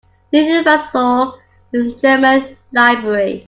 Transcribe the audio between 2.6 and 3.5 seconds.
Library.